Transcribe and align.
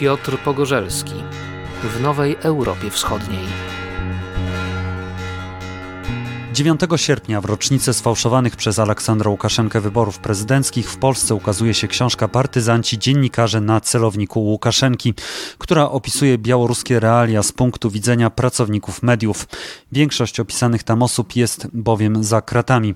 Piotr 0.00 0.38
Pogorzelski 0.38 1.14
w 1.82 2.00
Nowej 2.00 2.36
Europie 2.42 2.90
Wschodniej. 2.90 3.46
9 6.60 6.80
sierpnia 6.96 7.40
w 7.40 7.44
rocznicę 7.44 7.94
sfałszowanych 7.94 8.56
przez 8.56 8.78
Aleksandra 8.78 9.30
Łukaszenkę 9.30 9.80
wyborów 9.80 10.18
prezydenckich 10.18 10.90
w 10.90 10.96
Polsce 10.96 11.34
ukazuje 11.34 11.74
się 11.74 11.88
książka 11.88 12.28
Partyzanci 12.28 12.98
dziennikarze 12.98 13.60
na 13.60 13.80
celowniku 13.80 14.40
Łukaszenki, 14.40 15.14
która 15.58 15.90
opisuje 15.90 16.38
białoruskie 16.38 17.00
realia 17.00 17.42
z 17.42 17.52
punktu 17.52 17.90
widzenia 17.90 18.30
pracowników 18.30 19.02
mediów. 19.02 19.48
Większość 19.92 20.40
opisanych 20.40 20.82
tam 20.82 21.02
osób 21.02 21.36
jest 21.36 21.66
bowiem 21.72 22.24
za 22.24 22.42
kratami. 22.42 22.94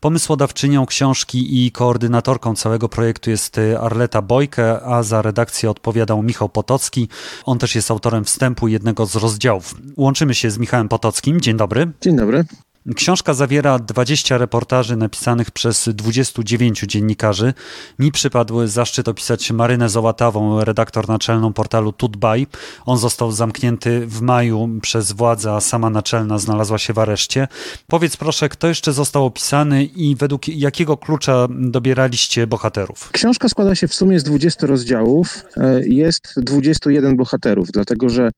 Pomysłodawczynią 0.00 0.86
książki 0.86 1.66
i 1.66 1.72
koordynatorką 1.72 2.56
całego 2.56 2.88
projektu 2.88 3.30
jest 3.30 3.60
Arleta 3.80 4.22
Bojke, 4.22 4.82
a 4.82 5.02
za 5.02 5.22
redakcję 5.22 5.70
odpowiadał 5.70 6.22
Michał 6.22 6.48
Potocki. 6.48 7.08
On 7.44 7.58
też 7.58 7.74
jest 7.74 7.90
autorem 7.90 8.24
wstępu 8.24 8.68
jednego 8.68 9.06
z 9.06 9.16
rozdziałów. 9.16 9.74
Łączymy 9.96 10.34
się 10.34 10.50
z 10.50 10.58
Michałem 10.58 10.88
Potockim. 10.88 11.40
Dzień 11.40 11.56
dobry. 11.56 11.92
Dzień 12.00 12.16
dobry. 12.16 12.44
Książka 12.92 13.34
zawiera 13.34 13.78
20 13.78 14.38
reportaży 14.38 14.96
napisanych 14.96 15.50
przez 15.50 15.88
29 15.92 16.80
dziennikarzy. 16.80 17.54
Mi 17.98 18.12
przypadł 18.12 18.66
zaszczyt 18.66 19.08
opisać 19.08 19.50
Marynę 19.50 19.88
Zołatawą, 19.88 20.64
redaktor 20.64 21.08
naczelną 21.08 21.52
portalu 21.52 21.92
Tutbaj. 21.92 22.46
On 22.86 22.98
został 22.98 23.32
zamknięty 23.32 24.06
w 24.06 24.20
maju 24.20 24.68
przez 24.82 25.12
władze, 25.12 25.52
a 25.52 25.60
sama 25.60 25.90
naczelna 25.90 26.38
znalazła 26.38 26.78
się 26.78 26.92
w 26.92 26.98
areszcie. 26.98 27.48
Powiedz 27.86 28.16
proszę, 28.16 28.48
kto 28.48 28.68
jeszcze 28.68 28.92
został 28.92 29.24
opisany 29.26 29.84
i 29.84 30.16
według 30.16 30.48
jakiego 30.48 30.96
klucza 30.96 31.48
dobieraliście 31.50 32.46
bohaterów? 32.46 33.10
Książka 33.12 33.48
składa 33.48 33.74
się 33.74 33.88
w 33.88 33.94
sumie 33.94 34.20
z 34.20 34.24
20 34.24 34.66
rozdziałów. 34.66 35.42
E, 35.56 35.80
jest 35.86 36.34
21 36.36 37.16
bohaterów, 37.16 37.68
dlatego 37.72 38.08
że 38.08 38.30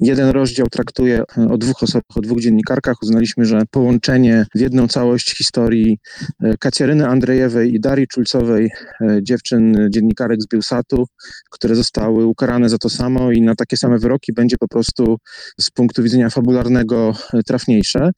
jeden 0.00 0.28
rozdział 0.28 0.66
traktuje 0.66 1.22
o 1.50 1.58
dwóch 1.58 1.82
osobach, 1.82 2.16
o 2.16 2.20
dwóch 2.20 2.40
dziennikarkach. 2.40 2.96
Uznaliśmy, 3.02 3.44
że 3.44 3.62
połączenie 3.70 3.89
połączenie 3.90 4.46
w 4.54 4.60
jedną 4.60 4.88
całość 4.88 5.36
historii 5.36 5.98
e, 6.42 6.56
Kacjaryny 6.58 7.08
Andrejewej 7.08 7.74
i 7.74 7.80
Darii 7.80 8.06
Czulcowej, 8.08 8.70
e, 9.00 9.18
dziewczyn 9.22 9.88
dziennikarek 9.90 10.42
z 10.42 10.48
Bielsatu, 10.48 11.06
które 11.50 11.74
zostały 11.74 12.26
ukarane 12.26 12.68
za 12.68 12.78
to 12.78 12.88
samo 12.88 13.32
i 13.32 13.42
na 13.42 13.54
takie 13.54 13.76
same 13.76 13.98
wyroki 13.98 14.32
będzie 14.32 14.56
po 14.58 14.68
prostu 14.68 15.16
z 15.60 15.70
punktu 15.70 16.02
widzenia 16.02 16.30
fabularnego 16.30 17.14
e, 17.34 17.42
trafniejsze. 17.42 18.10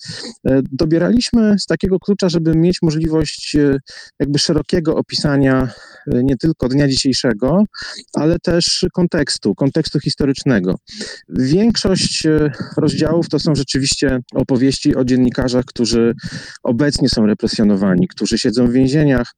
Dobieraliśmy 0.73 1.59
z 1.59 1.67
takiego 1.67 1.99
klucza, 1.99 2.29
żeby 2.29 2.55
mieć 2.55 2.79
możliwość 2.83 3.57
jakby 4.21 4.39
szerokiego 4.39 4.97
opisania 4.97 5.69
nie 6.07 6.37
tylko 6.37 6.69
dnia 6.69 6.89
dzisiejszego, 6.89 7.65
ale 8.13 8.39
też 8.39 8.87
kontekstu, 8.93 9.55
kontekstu 9.55 10.01
historycznego. 10.01 10.75
Większość 11.29 12.27
rozdziałów 12.77 13.29
to 13.29 13.39
są 13.39 13.55
rzeczywiście 13.55 14.19
opowieści 14.35 14.97
o 14.97 15.05
dziennikarzach, 15.05 15.65
którzy 15.65 16.15
obecnie 16.63 17.09
są 17.09 17.27
represjonowani, 17.27 18.09
którzy 18.09 18.39
siedzą 18.39 18.67
w 18.67 18.73
więzieniach, 18.73 19.33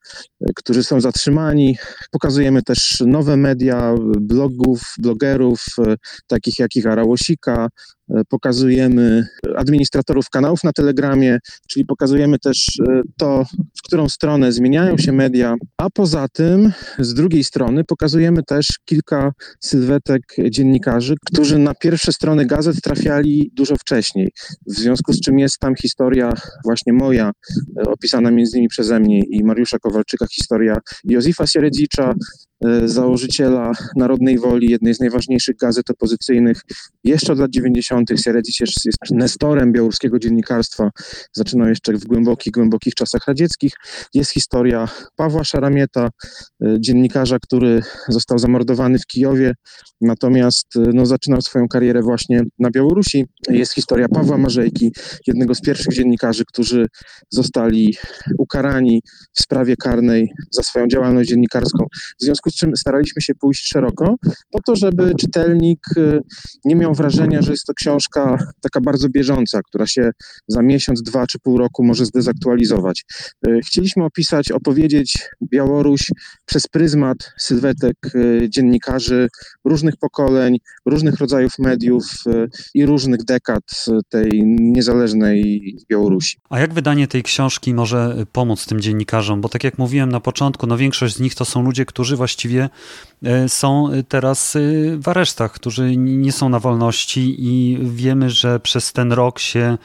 którzy 0.56 0.84
są 0.84 1.00
zatrzymani. 1.00 1.76
Pokazujemy 2.10 2.62
też 2.62 3.02
nowe 3.06 3.36
media, 3.36 3.94
blogów, 4.20 4.82
blogerów, 4.98 5.64
e, 5.78 5.94
takich 6.26 6.58
jak 6.58 6.76
Igara 6.76 7.04
Łosika, 7.04 7.68
E, 8.03 8.03
pokazujemy 8.28 9.27
administratorów 9.56 10.30
kanałów 10.30 10.64
na 10.64 10.72
Telegramie, 10.72 11.38
czyli 11.69 11.86
pokazujemy 11.86 12.38
też 12.38 12.80
e, 12.88 13.02
to, 13.19 13.44
w 13.78 13.83
którą 13.83 14.08
stronę 14.08 14.52
zmieniają 14.52 14.98
się 14.98 15.12
media, 15.12 15.55
a 15.78 15.91
poza 15.91 16.28
tym 16.33 16.72
z 16.98 17.14
drugiej 17.14 17.45
strony 17.45 17.84
pokazujemy 17.84 18.42
też 18.42 18.67
kilka 18.84 19.33
sylwetek 19.61 20.23
dziennikarzy, 20.51 21.14
którzy 21.27 21.58
na 21.58 21.74
pierwsze 21.74 22.12
strony 22.12 22.46
gazet 22.46 22.80
trafiali 22.83 23.51
dużo 23.55 23.77
wcześniej, 23.77 24.28
w 24.67 24.73
związku 24.73 25.12
z 25.12 25.20
czym 25.20 25.39
jest 25.39 25.58
tam 25.58 25.74
historia 25.77 26.33
właśnie 26.64 26.92
moja, 26.92 27.33
e, 27.78 27.83
opisana 27.83 28.30
między 28.30 28.57
innymi 28.57 28.68
przeze 28.68 29.01
mnie 29.01 29.20
i 29.20 29.45
Mariusza 29.45 29.78
Kowalczyka, 29.78 30.27
historia 30.27 30.77
Józefa 31.05 31.46
Sieredzicza, 31.46 32.14
E, 32.53 32.53
założyciela 32.84 33.72
Narodnej 33.96 34.38
Woli, 34.38 34.70
jednej 34.70 34.94
z 34.94 35.00
najważniejszych 35.00 35.56
gazet 35.56 35.90
opozycyjnych 35.90 36.60
jeszcze 37.04 37.32
od 37.32 37.38
lat 37.38 37.50
90. 37.50 38.10
Sieredzic 38.24 38.60
jest, 38.60 38.76
nestorem 39.10 39.72
białoruskiego 39.72 40.18
dziennikarstwa. 40.18 40.90
Zaczynał 41.32 41.68
jeszcze 41.68 41.92
w 41.92 42.04
głębokich, 42.04 42.52
głębokich 42.52 42.94
czasach 42.94 43.26
radzieckich. 43.26 43.72
Jest 44.14 44.30
historia 44.30 44.88
Pawła 45.16 45.44
Szaramieta, 45.44 46.08
e, 46.64 46.76
dziennikarza, 46.80 47.38
który 47.38 47.82
został 48.08 48.38
zamordowany 48.38 48.98
w 48.98 49.06
Kijowie, 49.06 49.54
natomiast 50.00 50.76
e, 50.76 50.80
no, 50.94 51.06
zaczynał 51.06 51.40
swoją 51.42 51.68
karierę 51.68 52.02
właśnie 52.02 52.42
na 52.58 52.70
Białorusi. 52.70 53.26
Jest 53.48 53.74
historia 53.74 54.08
Pawła 54.08 54.38
Marzejki, 54.38 54.92
jednego 55.26 55.54
z 55.54 55.60
pierwszych 55.60 55.94
dziennikarzy, 55.94 56.44
którzy 56.44 56.86
zostali 57.30 57.96
ukarani 58.38 59.02
w 59.32 59.42
sprawie 59.42 59.76
karnej 59.76 60.32
za 60.50 60.62
swoją 60.62 60.86
działalność 60.88 61.28
dziennikarską. 61.28 61.86
W 62.20 62.24
związku 62.24 62.43
z 62.50 62.55
czym 62.55 62.77
staraliśmy 62.77 63.22
się 63.22 63.34
pójść 63.34 63.68
szeroko, 63.68 64.16
po 64.50 64.62
to, 64.66 64.77
żeby 64.77 65.14
czytelnik 65.20 65.78
y, 65.96 66.20
nie 66.64 66.77
miał 66.77 66.94
wrażenia, 66.94 67.42
że 67.42 67.50
jest 67.50 67.66
to 67.66 67.74
książka 67.74 68.38
taka 68.62 68.80
bardzo 68.80 69.08
bieżąca, 69.08 69.60
która 69.62 69.86
się 69.86 70.10
za 70.48 70.62
miesiąc, 70.62 71.02
dwa 71.02 71.27
czy 71.27 71.38
pół 71.38 71.58
roku 71.58 71.84
może 71.84 72.06
zdezaktualizować. 72.06 73.04
Y, 73.48 73.60
chcieliśmy 73.66 74.04
opisać, 74.04 74.50
opowiedzieć 74.50 75.18
Białoruś 75.52 76.10
przez 76.44 76.66
pryzmat 76.68 77.16
sylwetek 77.38 77.96
y, 78.14 78.46
dziennikarzy 78.48 79.28
różnych 79.64 79.96
pokoleń, 79.96 80.58
różnych 80.86 81.18
rodzajów 81.18 81.58
mediów 81.58 82.04
i 82.74 82.86
różnych 82.86 83.24
dekad 83.24 83.84
tej 84.08 84.42
niezależnej 84.44 85.60
Białorusi. 85.88 86.36
A 86.50 86.60
jak 86.60 86.74
wydanie 86.74 87.08
tej 87.08 87.22
książki 87.22 87.74
może 87.74 88.27
pomóc 88.33 88.66
tym 88.66 88.80
dziennikarzom? 88.80 89.40
Bo 89.40 89.48
tak 89.48 89.64
jak 89.64 89.78
mówiłem 89.78 90.12
na 90.12 90.20
początku, 90.20 90.66
no 90.66 90.77
większość 90.77 91.16
z 91.16 91.20
nich 91.20 91.34
to 91.34 91.44
są 91.44 91.62
ludzie, 91.62 91.86
którzy 91.86 92.16
właściwie 92.16 92.33
właściwie 92.34 92.68
e, 93.24 93.48
są 93.48 93.90
teraz 94.08 94.56
e, 94.56 94.61
w 94.98 95.08
aresztach, 95.08 95.52
którzy 95.52 95.96
nie 95.96 96.33
są 96.33 96.48
na 96.48 96.58
wolności 96.58 97.36
i 97.39 97.78
wiemy, 97.83 98.30
że 98.30 98.61
przez 98.61 98.92
ten 98.92 99.12
rok 99.12 99.39
się 99.39 99.78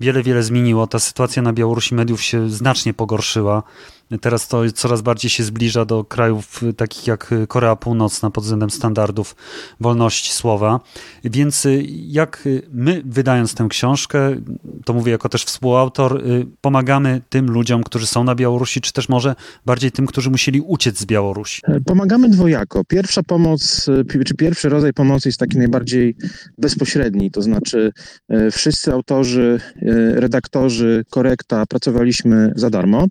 wiele, 0.00 0.22
wiele 0.22 0.42
zmieniło. 0.42 0.86
Ta 0.86 0.98
sytuacja 0.98 1.42
na 1.42 1.52
Białorusi 1.52 1.94
mediów 1.94 2.22
się 2.22 2.50
znacznie 2.50 2.94
pogorszyła. 2.94 3.62
Teraz 4.20 4.48
to 4.48 4.62
coraz 4.74 5.02
bardziej 5.02 5.30
się 5.30 5.44
zbliża 5.44 5.84
do 5.84 6.04
krajów 6.04 6.60
takich 6.76 7.06
jak 7.06 7.34
Korea 7.48 7.76
Północna 7.76 8.30
pod 8.30 8.44
względem 8.44 8.70
standardów 8.70 9.36
wolności 9.80 10.32
słowa. 10.32 10.80
Więc 11.24 11.66
jak 11.90 12.48
my, 12.72 13.02
wydając 13.04 13.54
tę 13.54 13.66
książkę, 13.70 14.36
to 14.84 14.92
mówię 14.92 15.12
jako 15.12 15.28
też 15.28 15.44
współautor, 15.44 16.22
pomagamy 16.60 17.20
tym 17.28 17.50
ludziom, 17.50 17.82
którzy 17.82 18.06
są 18.06 18.24
na 18.24 18.34
Białorusi, 18.34 18.80
czy 18.80 18.92
też 18.92 19.08
może 19.08 19.34
bardziej 19.66 19.92
tym, 19.92 20.06
którzy 20.06 20.30
musieli 20.30 20.60
uciec 20.60 20.98
z 20.98 21.06
Białorusi? 21.06 21.62
Pomagamy 21.86 22.28
dwojako. 22.28 22.84
Pierwsza 22.84 23.22
pomoc, 23.22 23.86
czy 24.26 24.34
pierwszy 24.34 24.68
rodzaj 24.68 24.92
pomocy 24.92 25.28
jest 25.28 25.38
taki 25.38 25.58
najbardziej 25.58 26.16
bezpośredni, 26.58 27.30
to 27.30 27.42
znaczy 27.42 27.92
e, 28.28 28.50
wszyscy 28.50 28.92
autorzy, 28.92 29.60
e, 29.76 30.20
redaktorzy, 30.20 31.04
korekta 31.10 31.66
pracowaliśmy 31.66 32.52
za 32.56 32.70
darmo 32.70 33.06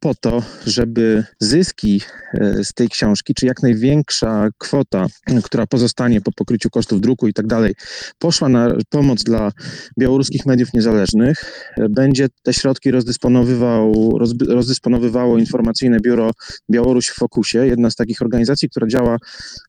po 0.00 0.14
to, 0.14 0.41
żeby 0.66 1.24
zyski 1.38 2.00
e, 2.34 2.64
z 2.64 2.72
tej 2.72 2.88
książki, 2.88 3.34
czy 3.34 3.46
jak 3.46 3.62
największa 3.62 4.48
kwota, 4.58 5.06
która 5.44 5.66
pozostanie 5.66 6.20
po 6.20 6.32
pokryciu 6.32 6.70
kosztów 6.70 7.00
druku 7.00 7.28
i 7.28 7.32
tak 7.32 7.46
dalej, 7.46 7.74
poszła 8.18 8.48
na 8.48 8.74
pomoc 8.90 9.22
dla 9.22 9.52
białoruskich 9.98 10.46
mediów 10.46 10.72
niezależnych, 10.74 11.44
e, 11.76 11.88
będzie 11.88 12.28
te 12.42 12.52
środki 12.52 12.90
rozdysponowywał, 12.90 14.18
rozdysponowywało 14.48 15.38
informacyjne 15.38 16.00
biuro 16.00 16.30
Białoruś 16.70 17.08
w 17.08 17.14
Fokusie, 17.14 17.66
jedna 17.66 17.90
z 17.90 17.96
takich 17.96 18.22
organizacji, 18.22 18.68
która 18.68 18.86
działa 18.86 19.16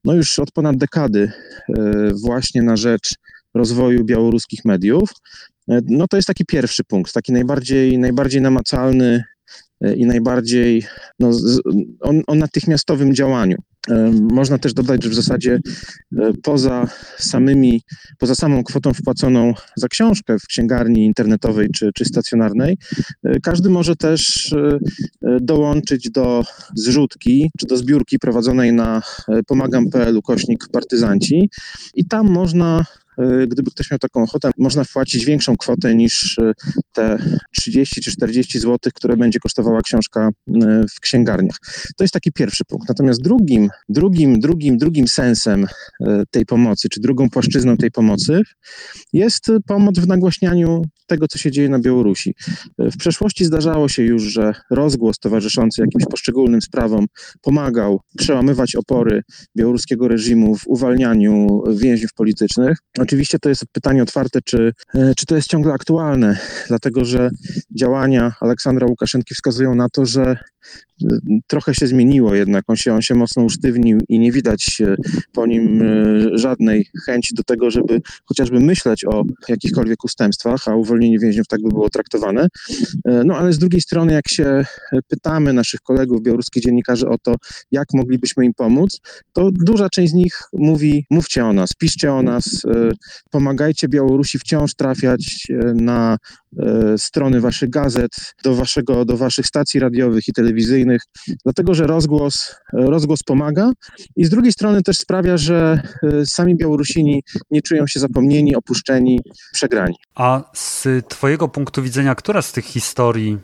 no 0.03 0.13
już 0.13 0.39
od 0.39 0.51
ponad 0.51 0.77
dekady 0.77 1.31
e, 1.69 2.11
właśnie 2.13 2.61
na 2.61 2.77
rzecz 2.77 3.15
rozwoju 3.53 4.03
białoruskich 4.03 4.65
mediów. 4.65 5.09
No 5.87 6.07
to 6.07 6.15
jest 6.15 6.27
taki 6.27 6.45
pierwszy 6.45 6.83
punkt, 6.83 7.13
taki 7.13 7.33
najbardziej, 7.33 7.97
najbardziej 7.97 8.41
namacalny 8.41 9.23
i 9.95 10.05
najbardziej 10.05 10.83
no, 11.19 11.31
o, 12.01 12.11
o 12.27 12.35
natychmiastowym 12.35 13.15
działaniu. 13.15 13.57
E, 13.89 14.11
można 14.31 14.57
też 14.57 14.73
dodać, 14.73 15.03
że 15.03 15.09
w 15.09 15.13
zasadzie 15.13 15.59
e, 16.17 16.33
poza 16.43 16.87
samymi, 17.17 17.81
poza 18.19 18.35
samą 18.35 18.63
kwotą 18.63 18.93
wpłaconą 18.93 19.53
za 19.75 19.87
książkę 19.87 20.39
w 20.39 20.47
księgarni 20.47 21.05
internetowej 21.05 21.69
czy, 21.75 21.91
czy 21.95 22.05
stacjonarnej, 22.05 22.77
każdy 23.43 23.69
może 23.69 23.95
też 23.95 24.53
dołączyć 25.41 26.09
do 26.09 26.43
zrzutki 26.75 27.51
czy 27.59 27.65
do 27.65 27.77
zbiórki 27.77 28.19
prowadzonej 28.19 28.73
na 28.73 29.01
pomagam.pl 29.47 30.21
kośnik 30.21 30.67
partyzanci 30.71 31.49
i 31.95 32.05
tam 32.05 32.27
można 32.27 32.85
gdyby 33.47 33.71
ktoś 33.71 33.91
miał 33.91 33.99
taką 33.99 34.23
ochotę, 34.23 34.51
można 34.57 34.83
wpłacić 34.83 35.25
większą 35.25 35.57
kwotę 35.57 35.95
niż 35.95 36.39
te 36.93 37.17
30 37.57 38.01
czy 38.01 38.11
40 38.11 38.59
zł, 38.59 38.77
które 38.95 39.17
będzie 39.17 39.39
kosztowała 39.39 39.81
książka 39.81 40.29
w 40.95 40.99
księgarniach. 40.99 41.57
To 41.97 42.03
jest 42.03 42.13
taki 42.13 42.31
pierwszy 42.31 42.65
punkt. 42.65 42.89
Natomiast 42.89 43.21
drugim, 43.21 43.69
drugim, 43.89 44.39
drugim, 44.39 44.77
drugim 44.77 45.07
sensem 45.07 45.67
tej 46.31 46.45
pomocy, 46.45 46.89
czy 46.89 46.99
drugą 46.99 47.29
płaszczyzną 47.29 47.77
tej 47.77 47.91
pomocy 47.91 48.41
jest 49.13 49.47
pomoc 49.67 49.99
w 49.99 50.07
nagłaśnianiu 50.07 50.81
tego, 51.07 51.27
co 51.27 51.37
się 51.37 51.51
dzieje 51.51 51.69
na 51.69 51.79
Białorusi. 51.79 52.35
W 52.79 52.97
przeszłości 52.97 53.45
zdarzało 53.45 53.89
się 53.89 54.03
już, 54.03 54.23
że 54.23 54.53
rozgłos 54.71 55.19
towarzyszący 55.19 55.81
jakimś 55.81 56.03
poszczególnym 56.11 56.61
sprawom 56.61 57.05
pomagał 57.41 58.01
przełamywać 58.17 58.75
opory 58.75 59.21
białoruskiego 59.57 60.07
reżimu 60.07 60.55
w 60.55 60.67
uwalnianiu 60.67 61.63
więźniów 61.75 62.13
politycznych. 62.13 62.77
Oczywiście 63.03 63.39
to 63.39 63.49
jest 63.49 63.65
pytanie 63.71 64.03
otwarte, 64.03 64.39
czy, 64.41 64.73
e, 64.95 65.15
czy 65.15 65.25
to 65.25 65.35
jest 65.35 65.49
ciągle 65.49 65.73
aktualne, 65.73 66.37
dlatego 66.67 67.05
że 67.05 67.29
działania 67.75 68.33
Aleksandra 68.41 68.87
Łukaszenki 68.87 69.35
wskazują 69.35 69.75
na 69.75 69.89
to, 69.89 70.05
że 70.05 70.37
trochę 71.47 71.75
się 71.75 71.87
zmieniło 71.87 72.35
jednak, 72.35 72.63
on 72.67 72.75
się, 72.75 72.93
on 72.93 73.01
się 73.01 73.15
mocno 73.15 73.43
usztywnił 73.43 73.99
i 74.09 74.19
nie 74.19 74.31
widać 74.31 74.81
po 75.33 75.45
nim 75.45 75.81
e, 75.81 76.37
żadnej 76.37 76.85
chęci 77.05 77.35
do 77.35 77.43
tego, 77.43 77.71
żeby 77.71 78.01
chociażby 78.25 78.59
myśleć 78.59 79.05
o 79.05 79.23
jakichkolwiek 79.47 80.03
ustępstwach, 80.03 80.67
a 80.67 80.75
uwolnienie 80.75 81.19
więźniów 81.19 81.47
tak 81.47 81.61
by 81.61 81.69
było 81.69 81.89
traktowane. 81.89 82.47
E, 83.05 83.23
no 83.25 83.37
ale 83.37 83.53
z 83.53 83.57
drugiej 83.57 83.81
strony, 83.81 84.13
jak 84.13 84.29
się 84.29 84.65
pytamy 85.07 85.53
naszych 85.53 85.79
kolegów, 85.81 86.21
białoruskich 86.23 86.63
dziennikarzy 86.63 87.07
o 87.07 87.17
to, 87.17 87.35
jak 87.71 87.87
moglibyśmy 87.93 88.45
im 88.45 88.53
pomóc, 88.53 88.99
to 89.33 89.49
duża 89.51 89.89
część 89.89 90.11
z 90.11 90.15
nich 90.15 90.39
mówi, 90.53 91.05
mówcie 91.09 91.45
o 91.45 91.53
nas, 91.53 91.73
piszcie 91.73 92.13
o 92.13 92.23
nas, 92.23 92.65
e, 92.65 92.91
pomagajcie 93.31 93.87
Białorusi 93.87 94.39
wciąż 94.39 94.73
trafiać 94.73 95.47
na 95.75 96.17
strony 96.97 97.41
waszych 97.41 97.69
gazet, 97.69 98.11
do, 98.43 98.55
waszego, 98.55 99.05
do 99.05 99.17
waszych 99.17 99.47
stacji 99.47 99.79
radiowych 99.79 100.27
i 100.27 100.33
telewizyjnych, 100.33 100.63
telewizyjnych, 100.63 101.01
dlatego 101.43 101.73
że 101.73 101.87
rozgłos, 101.87 102.55
rozgłos 102.73 103.23
pomaga 103.23 103.71
i 104.15 104.25
z 104.25 104.29
drugiej 104.29 104.51
strony 104.51 104.83
też 104.83 104.97
sprawia, 104.97 105.37
że 105.37 105.81
e, 106.03 106.25
sami 106.25 106.55
Białorusini 106.55 107.23
nie 107.51 107.61
czują 107.61 107.87
się 107.87 107.99
zapomnieni, 107.99 108.55
opuszczeni, 108.55 109.19
przegrani. 109.53 109.95
A 110.15 110.51
z 110.53 110.87
Twojego 111.07 111.47
punktu 111.47 111.81
widzenia, 111.81 112.15
która 112.15 112.41
z 112.41 112.51
tych 112.51 112.65
historii 112.65 113.37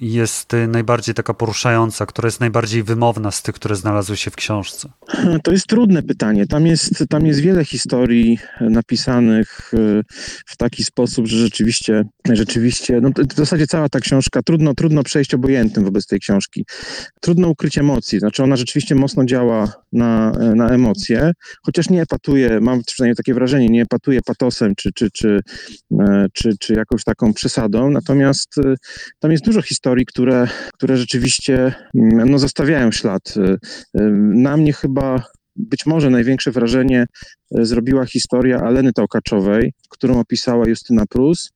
jest 0.00 0.54
y, 0.54 0.68
najbardziej 0.68 1.14
taka 1.14 1.34
poruszająca, 1.34 2.06
która 2.06 2.26
jest 2.26 2.40
najbardziej 2.40 2.82
wymowna 2.82 3.30
z 3.30 3.42
tych, 3.42 3.54
które 3.54 3.76
znalazły 3.76 4.16
się 4.16 4.30
w 4.30 4.36
książce? 4.36 4.88
To 5.44 5.52
jest 5.52 5.66
trudne 5.66 6.02
pytanie. 6.02 6.46
Tam 6.46 6.66
jest, 6.66 7.04
tam 7.08 7.26
jest 7.26 7.40
wiele 7.40 7.64
historii 7.64 8.38
napisanych 8.60 9.74
y, 9.74 10.02
w 10.46 10.56
taki 10.56 10.84
sposób, 10.84 11.26
że 11.26 11.38
rzeczywiście, 11.38 12.04
rzeczywiście, 12.32 13.00
no 13.00 13.10
w 13.30 13.34
zasadzie 13.34 13.66
cała 13.66 13.88
ta 13.88 14.00
książka, 14.00 14.42
trudno, 14.42 14.74
trudno 14.74 15.02
przejść 15.02 15.34
obojętnym 15.34 15.84
wobec 15.84 16.06
tej 16.06 16.20
książki. 16.20 16.64
Trudno 17.20 17.48
ukryć 17.48 17.78
emocji, 17.78 18.18
znaczy 18.18 18.42
ona 18.42 18.56
rzeczywiście 18.56 18.94
mocno 18.94 19.24
działa 19.24 19.72
na, 19.92 20.30
na 20.30 20.68
emocje, 20.68 21.32
chociaż 21.62 21.90
nie 21.90 22.02
epatuje, 22.02 22.60
mam 22.60 22.82
przynajmniej 22.86 23.16
takie 23.16 23.34
wrażenie, 23.34 23.68
nie 23.68 23.82
epatuje 23.82 24.20
patosem 24.22 24.74
czy, 24.76 24.90
czy, 24.94 25.10
czy, 25.10 25.40
e, 26.00 26.26
czy, 26.32 26.50
czy 26.60 26.74
jakąś 26.74 27.04
taką 27.04 27.32
przesadą, 27.32 27.90
natomiast 27.90 28.54
tam 29.20 29.32
jest 29.32 29.44
dużo 29.44 29.62
historii, 29.62 29.85
historii, 29.86 30.06
które, 30.06 30.48
które 30.74 30.96
rzeczywiście 30.96 31.74
mm, 31.94 32.30
no, 32.30 32.38
zostawiają 32.38 32.92
ślad. 32.92 33.34
Y, 33.36 33.40
y, 33.40 34.10
na 34.34 34.56
mnie 34.56 34.72
chyba 34.72 35.22
być 35.56 35.86
może 35.86 36.10
największe 36.10 36.50
wrażenie 36.50 37.06
y, 37.58 37.66
zrobiła 37.66 38.06
historia 38.06 38.60
Aleny 38.60 38.92
Tałkaczowej, 38.92 39.72
którą 39.90 40.20
opisała 40.20 40.68
Justyna 40.68 41.06
Prus. 41.06 41.50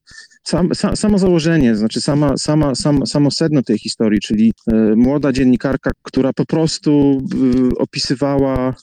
Sam, 0.44 0.74
sam, 0.74 0.96
samo 0.96 1.18
założenie, 1.18 1.76
znaczy 1.76 2.00
sama, 2.00 2.36
sama, 2.36 2.74
sam, 2.74 3.06
samo 3.06 3.30
sedno 3.30 3.62
tej 3.62 3.78
historii, 3.78 4.20
czyli 4.20 4.52
młoda 4.96 5.32
dziennikarka, 5.32 5.90
która 6.02 6.32
po 6.32 6.46
prostu 6.46 7.22
opisywała 7.78 8.74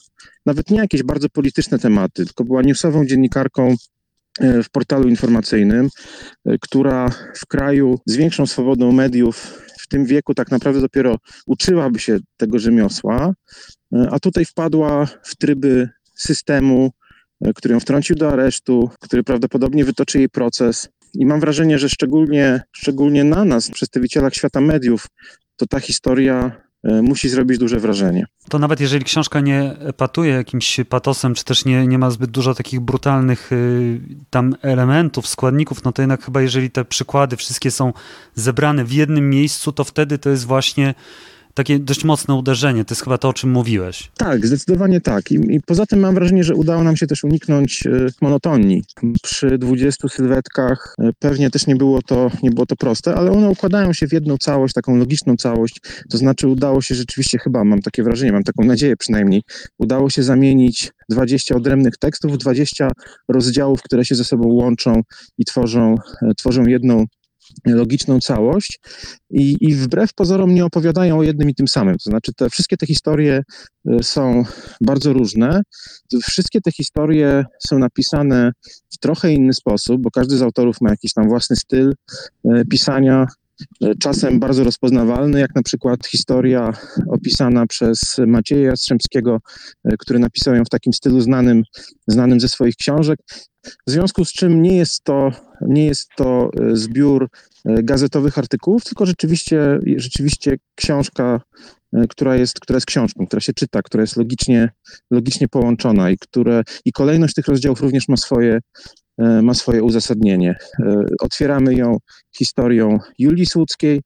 nawet 0.46 0.70
nie 0.70 0.78
jakieś 0.78 1.02
bardzo 1.02 1.28
polityczne 1.28 1.78
tematy, 1.78 2.24
tylko 2.24 2.44
była 2.44 2.62
newsową 2.62 3.06
dziennikarką 3.06 3.74
w 4.40 4.70
portalu 4.70 5.08
informacyjnym, 5.08 5.88
e, 6.46 6.58
która 6.60 7.08
w 7.34 7.46
kraju 7.46 7.98
z 8.06 8.16
większą 8.16 8.46
swobodą 8.46 8.92
mediów 8.92 9.62
w 9.80 9.88
tym 9.88 10.06
wieku 10.06 10.34
tak 10.34 10.50
naprawdę 10.50 10.80
dopiero 10.80 11.16
uczyłaby 11.46 11.98
się 11.98 12.18
tego 12.36 12.58
rzemiosła, 12.58 13.34
e, 13.92 14.08
a 14.10 14.18
tutaj 14.18 14.44
wpadła 14.44 15.06
w 15.22 15.36
tryby 15.36 15.88
systemu, 16.14 16.90
który 17.54 17.74
ją 17.74 17.80
wtrącił 17.80 18.16
do 18.16 18.32
aresztu, 18.32 18.90
który 19.00 19.22
prawdopodobnie 19.22 19.84
wytoczy 19.84 20.18
jej 20.18 20.28
proces. 20.28 20.88
I 21.14 21.26
mam 21.26 21.40
wrażenie, 21.40 21.78
że 21.78 21.88
szczególnie, 21.88 22.60
szczególnie 22.72 23.24
na 23.24 23.44
nas, 23.44 23.70
przedstawicielach 23.70 24.34
świata 24.34 24.60
mediów, 24.60 25.06
to 25.56 25.66
ta 25.66 25.80
historia 25.80 26.52
E, 26.52 26.67
musi 26.84 27.28
zrobić 27.28 27.58
duże 27.58 27.80
wrażenie. 27.80 28.26
To 28.48 28.58
nawet 28.58 28.80
jeżeli 28.80 29.04
książka 29.04 29.40
nie 29.40 29.76
epatuje 29.78 30.32
jakimś 30.32 30.80
patosem, 30.88 31.34
czy 31.34 31.44
też 31.44 31.64
nie, 31.64 31.86
nie 31.86 31.98
ma 31.98 32.10
zbyt 32.10 32.30
dużo 32.30 32.54
takich 32.54 32.80
brutalnych 32.80 33.52
y, 33.52 34.00
tam 34.30 34.54
elementów, 34.62 35.28
składników, 35.28 35.84
no 35.84 35.92
to 35.92 36.02
jednak 36.02 36.24
chyba 36.24 36.42
jeżeli 36.42 36.70
te 36.70 36.84
przykłady 36.84 37.36
wszystkie 37.36 37.70
są 37.70 37.92
zebrane 38.34 38.84
w 38.84 38.92
jednym 38.92 39.30
miejscu, 39.30 39.72
to 39.72 39.84
wtedy 39.84 40.18
to 40.18 40.30
jest 40.30 40.46
właśnie 40.46 40.94
takie 41.58 41.78
dość 41.78 42.04
mocne 42.04 42.34
uderzenie. 42.34 42.84
To 42.84 42.94
jest 42.94 43.04
chyba 43.04 43.18
to, 43.18 43.28
o 43.28 43.32
czym 43.32 43.50
mówiłeś. 43.50 44.10
Tak, 44.16 44.46
zdecydowanie 44.46 45.00
tak. 45.00 45.30
I, 45.30 45.34
i 45.34 45.60
poza 45.66 45.86
tym 45.86 46.00
mam 46.00 46.14
wrażenie, 46.14 46.44
że 46.44 46.54
udało 46.54 46.82
nam 46.82 46.96
się 46.96 47.06
też 47.06 47.24
uniknąć 47.24 47.86
y, 47.86 48.06
monotonii. 48.20 48.82
Przy 49.22 49.58
20 49.58 50.08
sylwetkach 50.08 50.94
y, 51.00 51.10
pewnie 51.18 51.50
też 51.50 51.66
nie 51.66 51.76
było, 51.76 52.02
to, 52.02 52.30
nie 52.42 52.50
było 52.50 52.66
to 52.66 52.76
proste, 52.76 53.14
ale 53.14 53.30
one 53.30 53.50
układają 53.50 53.92
się 53.92 54.08
w 54.08 54.12
jedną 54.12 54.38
całość, 54.38 54.74
taką 54.74 54.96
logiczną 54.96 55.36
całość. 55.36 55.80
To 56.10 56.18
znaczy 56.18 56.48
udało 56.48 56.82
się 56.82 56.94
rzeczywiście, 56.94 57.38
chyba 57.38 57.64
mam 57.64 57.82
takie 57.82 58.02
wrażenie, 58.02 58.32
mam 58.32 58.44
taką 58.44 58.64
nadzieję 58.64 58.96
przynajmniej, 58.96 59.42
udało 59.78 60.10
się 60.10 60.22
zamienić 60.22 60.90
20 61.10 61.54
odrębnych 61.54 61.96
tekstów, 61.96 62.38
20 62.38 62.90
rozdziałów, 63.28 63.82
które 63.82 64.04
się 64.04 64.14
ze 64.14 64.24
sobą 64.24 64.48
łączą 64.48 65.02
i 65.38 65.44
tworzą, 65.44 65.94
y, 66.22 66.34
tworzą 66.34 66.66
jedną 66.66 67.04
logiczną 67.66 68.20
całość 68.20 68.80
i, 69.30 69.56
i 69.60 69.74
wbrew 69.74 70.14
pozorom 70.14 70.54
nie 70.54 70.64
opowiadają 70.64 71.18
o 71.18 71.22
jednym 71.22 71.50
i 71.50 71.54
tym 71.54 71.68
samym. 71.68 71.94
To 71.94 72.10
znaczy, 72.10 72.32
te 72.34 72.50
wszystkie 72.50 72.76
te 72.76 72.86
historie 72.86 73.42
y, 73.88 74.02
są 74.02 74.44
bardzo 74.80 75.12
różne. 75.12 75.62
Wszystkie 76.22 76.60
te 76.60 76.72
historie 76.72 77.44
są 77.68 77.78
napisane 77.78 78.52
w 78.90 78.98
trochę 78.98 79.32
inny 79.32 79.52
sposób, 79.52 80.02
bo 80.02 80.10
każdy 80.10 80.36
z 80.36 80.42
autorów 80.42 80.76
ma 80.80 80.90
jakiś 80.90 81.12
tam 81.12 81.28
własny 81.28 81.56
styl 81.56 81.94
y, 82.44 82.64
pisania, 82.70 83.26
czasem 84.00 84.40
bardzo 84.40 84.64
rozpoznawalny, 84.64 85.40
jak 85.40 85.54
na 85.54 85.62
przykład 85.62 86.06
historia 86.06 86.72
opisana 87.08 87.66
przez 87.66 88.00
Macieja 88.26 88.66
Jastrzębskiego, 88.70 89.38
który 89.98 90.18
napisał 90.18 90.54
ją 90.54 90.64
w 90.64 90.68
takim 90.68 90.92
stylu 90.92 91.20
znanym, 91.20 91.62
znanym 92.06 92.40
ze 92.40 92.48
swoich 92.48 92.76
książek. 92.76 93.18
W 93.86 93.90
związku 93.90 94.24
z 94.24 94.32
czym 94.32 94.62
nie 94.62 94.76
jest 94.76 95.04
to, 95.04 95.30
nie 95.60 95.86
jest 95.86 96.08
to 96.16 96.50
e, 96.60 96.76
zbiór 96.76 97.28
e, 97.64 97.82
gazetowych 97.82 98.38
artykułów, 98.38 98.84
tylko 98.84 99.06
rzeczywiście, 99.06 99.78
rzeczywiście 99.96 100.56
książka, 100.74 101.40
e, 101.92 102.06
która 102.08 102.36
jest, 102.36 102.60
która 102.60 102.76
jest 102.76 102.86
książką, 102.86 103.26
która 103.26 103.40
się 103.40 103.52
czyta, 103.52 103.82
która 103.82 104.00
jest 104.02 104.16
logicznie, 104.16 104.68
logicznie 105.10 105.48
połączona 105.48 106.10
i, 106.10 106.18
które, 106.18 106.62
i 106.84 106.92
kolejność 106.92 107.34
tych 107.34 107.48
rozdziałów 107.48 107.80
również 107.80 108.08
ma 108.08 108.16
swoje, 108.16 108.58
ma 109.18 109.54
swoje 109.54 109.82
uzasadnienie. 109.82 110.58
Otwieramy 111.20 111.74
ją 111.74 111.96
historią 112.36 112.98
Julii 113.18 113.46
Słuckiej, 113.46 114.00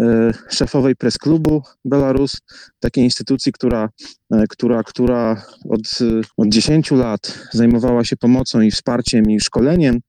E, 0.00 0.32
szefowej 0.50 0.96
press-klubu 0.96 1.62
Belarus, 1.84 2.32
takiej 2.80 3.04
instytucji, 3.04 3.52
która, 3.52 3.88
e, 4.32 4.44
która, 4.48 4.82
która 4.82 5.42
od, 5.68 5.80
od 6.36 6.48
10 6.48 6.90
lat 6.90 7.38
zajmowała 7.52 8.04
się 8.04 8.16
pomocą 8.16 8.60
i 8.60 8.70
wsparciem 8.70 9.30
i 9.30 9.40
szkoleniem, 9.40 10.00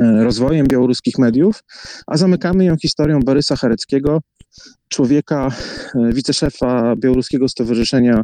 e, 0.00 0.24
rozwojem 0.24 0.66
białoruskich 0.66 1.18
mediów, 1.18 1.62
a 2.06 2.16
zamykamy 2.16 2.64
ją 2.64 2.76
historią 2.76 3.20
Borysa 3.20 3.56
Chareckiego, 3.56 4.20
człowieka, 4.88 5.48
wiceszefa 5.94 6.96
Białoruskiego 6.96 7.48
Stowarzyszenia 7.48 8.22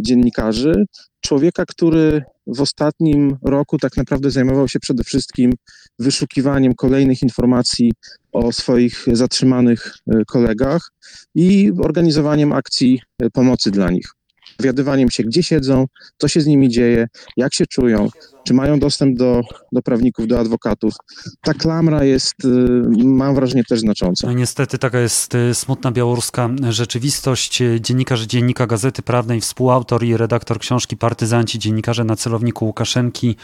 Dziennikarzy, 0.00 0.84
człowieka, 1.26 1.64
który 1.66 2.22
w 2.46 2.60
ostatnim 2.60 3.36
roku 3.42 3.78
tak 3.78 3.96
naprawdę 3.96 4.30
zajmował 4.30 4.68
się 4.68 4.80
przede 4.80 5.04
wszystkim 5.04 5.52
wyszukiwaniem 5.98 6.74
kolejnych 6.74 7.22
informacji 7.22 7.92
o 8.32 8.52
swoich 8.52 9.04
zatrzymanych 9.12 9.94
e, 10.06 10.24
kolegach 10.24 10.90
i 11.34 11.72
organizowaniem 11.82 12.52
akcji 12.52 13.00
e, 13.22 13.30
pomocy 13.30 13.70
dla 13.70 13.90
nich. 13.90 14.06
Dowiadywaniem 14.58 15.10
się, 15.10 15.22
gdzie 15.22 15.42
siedzą, 15.42 15.86
co 16.18 16.28
się 16.28 16.40
z 16.40 16.46
nimi 16.46 16.68
dzieje, 16.68 17.06
jak 17.36 17.54
się 17.54 17.66
czują, 17.66 18.08
czy 18.44 18.54
mają 18.54 18.78
dostęp 18.78 19.18
do, 19.18 19.42
do 19.72 19.82
prawników, 19.82 20.26
do 20.26 20.38
adwokatów. 20.38 20.94
Ta 21.42 21.54
klamra 21.54 22.04
jest, 22.04 22.44
y, 22.44 22.48
mam 23.04 23.34
wrażenie, 23.34 23.64
też 23.64 23.80
znacząca. 23.80 24.26
No 24.26 24.32
niestety 24.32 24.78
taka 24.78 24.98
jest 24.98 25.34
y, 25.34 25.54
smutna 25.54 25.92
białoruska 25.92 26.50
rzeczywistość. 26.70 27.62
Dziennikarz 27.80 28.22
Dziennika 28.22 28.66
Gazety 28.66 29.02
Prawnej, 29.02 29.40
współautor 29.40 30.04
i 30.04 30.16
redaktor 30.16 30.58
książki 30.58 30.96
Partyzanci, 30.96 31.58
dziennikarze 31.58 32.04
na 32.04 32.16
celowniku 32.16 32.66
Łukaszenki. 32.66 33.36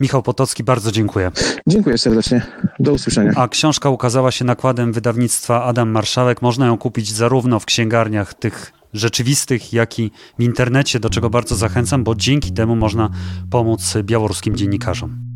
Michał 0.00 0.22
Potocki, 0.22 0.64
bardzo 0.64 0.92
dziękuję. 0.92 1.30
Dziękuję 1.66 1.98
serdecznie. 1.98 2.42
Do 2.78 2.92
usłyszenia. 2.92 3.32
A 3.36 3.48
książka 3.48 3.90
ukazała 3.90 4.30
się 4.30 4.44
nakładem 4.44 4.92
wydawnictwa 4.92 5.64
Adam 5.64 5.90
Marszałek. 5.90 6.42
Można 6.42 6.66
ją 6.66 6.78
kupić 6.78 7.12
zarówno 7.12 7.60
w 7.60 7.64
księgarniach 7.64 8.34
tych 8.34 8.72
rzeczywistych, 8.92 9.72
jak 9.72 9.98
i 9.98 10.10
w 10.38 10.42
internecie, 10.42 11.00
do 11.00 11.10
czego 11.10 11.30
bardzo 11.30 11.56
zachęcam, 11.56 12.04
bo 12.04 12.14
dzięki 12.14 12.52
temu 12.52 12.76
można 12.76 13.10
pomóc 13.50 13.94
białoruskim 14.02 14.56
dziennikarzom. 14.56 15.30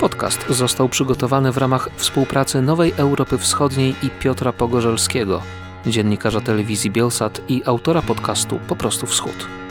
Podcast 0.00 0.46
został 0.48 0.88
przygotowany 0.88 1.52
w 1.52 1.56
ramach 1.56 1.88
współpracy 1.96 2.62
Nowej 2.62 2.92
Europy 2.96 3.38
Wschodniej 3.38 3.94
i 4.02 4.10
Piotra 4.10 4.52
Pogorzelskiego, 4.52 5.42
dziennikarza 5.86 6.40
telewizji 6.40 6.90
Bielsat 6.90 7.40
i 7.48 7.62
autora 7.64 8.02
podcastu 8.02 8.60
Po 8.68 8.76
prostu 8.76 9.06
Wschód. 9.06 9.63